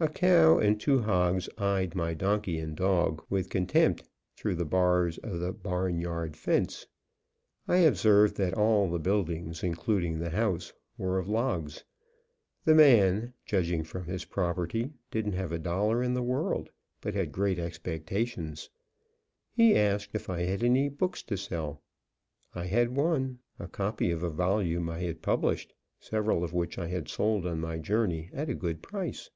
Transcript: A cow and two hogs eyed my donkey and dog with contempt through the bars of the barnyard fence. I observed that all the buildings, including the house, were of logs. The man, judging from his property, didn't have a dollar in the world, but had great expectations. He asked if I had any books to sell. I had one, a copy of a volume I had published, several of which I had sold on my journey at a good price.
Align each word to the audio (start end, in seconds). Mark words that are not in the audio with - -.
A 0.00 0.06
cow 0.06 0.58
and 0.58 0.80
two 0.80 1.02
hogs 1.02 1.48
eyed 1.58 1.96
my 1.96 2.14
donkey 2.14 2.60
and 2.60 2.76
dog 2.76 3.20
with 3.28 3.50
contempt 3.50 4.04
through 4.36 4.54
the 4.54 4.64
bars 4.64 5.18
of 5.18 5.40
the 5.40 5.50
barnyard 5.52 6.36
fence. 6.36 6.86
I 7.66 7.78
observed 7.78 8.36
that 8.36 8.54
all 8.54 8.88
the 8.88 9.00
buildings, 9.00 9.64
including 9.64 10.20
the 10.20 10.30
house, 10.30 10.72
were 10.96 11.18
of 11.18 11.28
logs. 11.28 11.82
The 12.64 12.76
man, 12.76 13.34
judging 13.44 13.82
from 13.82 14.04
his 14.04 14.24
property, 14.24 14.92
didn't 15.10 15.32
have 15.32 15.50
a 15.50 15.58
dollar 15.58 16.00
in 16.00 16.14
the 16.14 16.22
world, 16.22 16.70
but 17.00 17.14
had 17.14 17.32
great 17.32 17.58
expectations. 17.58 18.70
He 19.50 19.74
asked 19.76 20.10
if 20.14 20.30
I 20.30 20.42
had 20.42 20.62
any 20.62 20.88
books 20.88 21.24
to 21.24 21.36
sell. 21.36 21.82
I 22.54 22.66
had 22.66 22.94
one, 22.94 23.40
a 23.58 23.66
copy 23.66 24.12
of 24.12 24.22
a 24.22 24.30
volume 24.30 24.88
I 24.88 25.00
had 25.00 25.22
published, 25.22 25.74
several 25.98 26.44
of 26.44 26.52
which 26.54 26.78
I 26.78 26.86
had 26.86 27.08
sold 27.08 27.44
on 27.48 27.58
my 27.58 27.78
journey 27.78 28.30
at 28.32 28.48
a 28.48 28.54
good 28.54 28.80
price. 28.80 29.28